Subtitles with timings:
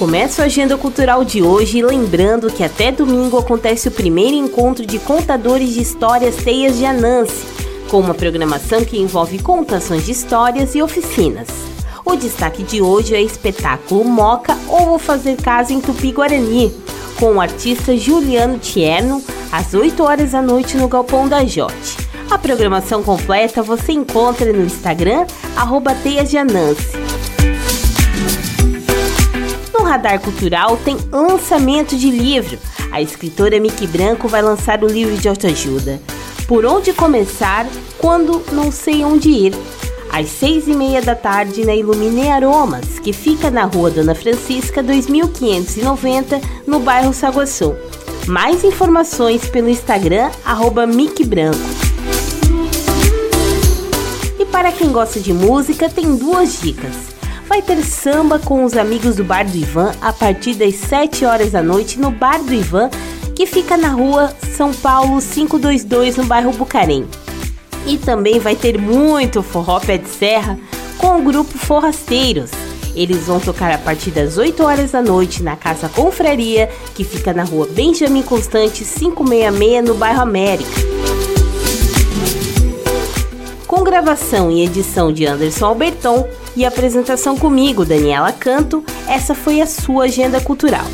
[0.00, 4.98] Começo a agenda cultural de hoje lembrando que até domingo acontece o primeiro encontro de
[4.98, 7.44] contadores de histórias Teias de Anansi,
[7.90, 11.48] com uma programação que envolve contações de histórias e oficinas.
[12.02, 16.74] O destaque de hoje é o espetáculo Moca ou Vou Fazer Casa em Tupi-Guarani,
[17.18, 19.22] com o artista Juliano Tierno,
[19.52, 21.98] às 8 horas da noite no Galpão da Jote.
[22.30, 26.38] A programação completa você encontra no Instagram, arroba Teias de.
[29.90, 32.56] Radar Cultural tem lançamento de livro.
[32.92, 36.00] A escritora Miki Branco vai lançar o livro de autoajuda.
[36.46, 37.66] Por onde começar
[37.98, 39.52] quando não sei onde ir?
[40.12, 44.80] Às seis e meia da tarde na Ilumine Aromas, que fica na rua Dona Francisca
[44.80, 47.74] 2590, no bairro Saguaçu.
[48.28, 50.86] Mais informações pelo Instagram, arroba
[51.26, 51.58] Branco.
[54.38, 57.19] E para quem gosta de música, tem duas dicas.
[57.50, 61.50] Vai ter samba com os amigos do Bar do Ivan a partir das 7 horas
[61.50, 62.88] da noite no Bar do Ivan,
[63.34, 67.04] que fica na rua São Paulo 522, no bairro Bucarém.
[67.88, 70.56] E também vai ter muito forró pé de serra
[70.96, 72.52] com o grupo Forrasteiros.
[72.94, 77.32] Eles vão tocar a partir das 8 horas da noite na Casa Confraria, que fica
[77.32, 80.70] na rua Benjamin Constante 566, no bairro América
[83.90, 90.04] gravação e edição de Anderson Alberton e apresentação comigo, Daniela Canto, essa foi a sua
[90.04, 90.86] agenda cultural.